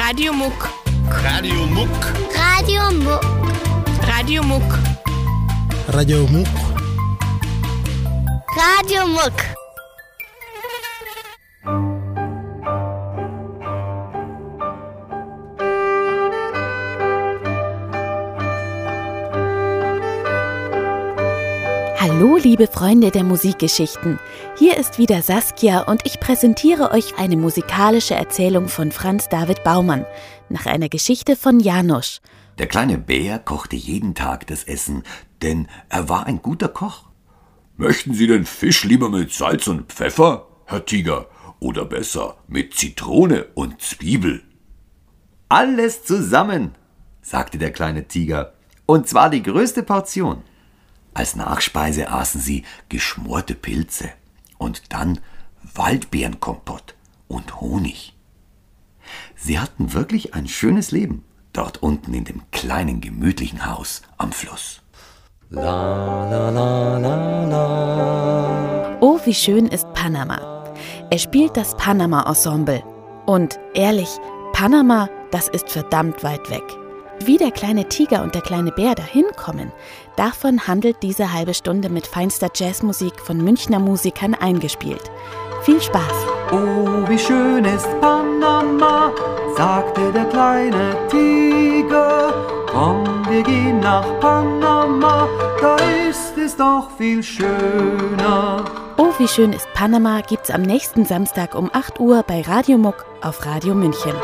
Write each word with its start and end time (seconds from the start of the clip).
Radio 0.00 0.32
Muck. 0.32 0.66
Radio 1.22 1.66
Muck. 1.66 1.92
Radio 2.34 2.90
Muck. 2.90 3.22
Radio 4.08 4.42
Muck. 4.42 4.78
Radio 5.88 6.26
Muck. 6.26 6.48
Radio 8.56 9.06
Muck. 9.06 9.59
Hallo, 22.02 22.38
liebe 22.38 22.66
Freunde 22.66 23.10
der 23.10 23.24
Musikgeschichten. 23.24 24.18
Hier 24.56 24.78
ist 24.78 24.96
wieder 24.96 25.20
Saskia 25.20 25.82
und 25.82 26.06
ich 26.06 26.18
präsentiere 26.18 26.92
euch 26.92 27.18
eine 27.18 27.36
musikalische 27.36 28.14
Erzählung 28.14 28.68
von 28.68 28.90
Franz 28.90 29.28
David 29.28 29.64
Baumann 29.64 30.06
nach 30.48 30.64
einer 30.64 30.88
Geschichte 30.88 31.36
von 31.36 31.60
Janusz. 31.60 32.22
Der 32.56 32.68
kleine 32.68 32.96
Bär 32.96 33.38
kochte 33.38 33.76
jeden 33.76 34.14
Tag 34.14 34.46
das 34.46 34.64
Essen, 34.64 35.02
denn 35.42 35.68
er 35.90 36.08
war 36.08 36.24
ein 36.24 36.40
guter 36.40 36.68
Koch. 36.68 37.10
Möchten 37.76 38.14
Sie 38.14 38.26
den 38.26 38.46
Fisch 38.46 38.82
lieber 38.84 39.10
mit 39.10 39.34
Salz 39.34 39.68
und 39.68 39.92
Pfeffer, 39.92 40.46
Herr 40.64 40.86
Tiger, 40.86 41.26
oder 41.58 41.84
besser 41.84 42.38
mit 42.48 42.72
Zitrone 42.72 43.48
und 43.52 43.82
Zwiebel? 43.82 44.40
Alles 45.50 46.02
zusammen, 46.04 46.76
sagte 47.20 47.58
der 47.58 47.72
kleine 47.72 48.08
Tiger, 48.08 48.54
und 48.86 49.06
zwar 49.06 49.28
die 49.28 49.42
größte 49.42 49.82
Portion. 49.82 50.44
Als 51.14 51.36
Nachspeise 51.36 52.10
aßen 52.10 52.40
sie 52.40 52.64
geschmorte 52.88 53.54
Pilze 53.54 54.10
und 54.58 54.92
dann 54.92 55.18
Waldbeerenkompott 55.74 56.94
und 57.28 57.60
Honig. 57.60 58.14
Sie 59.34 59.58
hatten 59.58 59.92
wirklich 59.92 60.34
ein 60.34 60.48
schönes 60.48 60.92
Leben 60.92 61.24
dort 61.52 61.82
unten 61.82 62.14
in 62.14 62.24
dem 62.24 62.42
kleinen 62.52 63.00
gemütlichen 63.00 63.66
Haus 63.66 64.02
am 64.18 64.32
Fluss. 64.32 64.82
Oh, 69.00 69.18
wie 69.24 69.34
schön 69.34 69.66
ist 69.66 69.92
Panama. 69.94 70.64
Er 71.10 71.18
spielt 71.18 71.56
das 71.56 71.76
Panama-Ensemble. 71.76 72.84
Und 73.26 73.58
ehrlich, 73.74 74.08
Panama, 74.52 75.08
das 75.32 75.48
ist 75.48 75.70
verdammt 75.70 76.22
weit 76.22 76.50
weg. 76.50 76.62
Wie 77.22 77.36
der 77.36 77.50
kleine 77.50 77.86
Tiger 77.86 78.22
und 78.22 78.34
der 78.34 78.40
kleine 78.40 78.72
Bär 78.72 78.94
dahin 78.94 79.26
kommen, 79.36 79.72
davon 80.16 80.66
handelt 80.66 81.02
diese 81.02 81.32
halbe 81.32 81.52
Stunde 81.52 81.90
mit 81.90 82.06
feinster 82.06 82.48
Jazzmusik 82.54 83.20
von 83.20 83.36
Münchner 83.36 83.78
Musikern 83.78 84.34
eingespielt. 84.34 85.10
Viel 85.62 85.80
Spaß! 85.82 86.26
Oh, 86.50 87.06
wie 87.08 87.18
schön 87.18 87.66
ist 87.66 87.88
Panama, 88.00 89.12
sagte 89.54 90.10
der 90.12 90.24
kleine 90.24 90.96
Tiger. 91.10 92.32
Komm, 92.66 93.04
wir 93.28 93.42
gehen 93.42 93.80
nach 93.80 94.18
Panama, 94.20 95.28
da 95.60 95.76
ist 96.08 96.38
es 96.38 96.56
doch 96.56 96.90
viel 96.96 97.22
schöner. 97.22 98.64
Oh, 98.96 99.12
wie 99.18 99.28
schön 99.28 99.52
ist 99.52 99.70
Panama 99.74 100.22
gibt's 100.22 100.50
am 100.50 100.62
nächsten 100.62 101.04
Samstag 101.04 101.54
um 101.54 101.70
8 101.72 102.00
Uhr 102.00 102.22
bei 102.22 102.40
Radio 102.40 102.78
Muck 102.78 103.04
auf 103.20 103.44
Radio 103.44 103.74
München. 103.74 104.14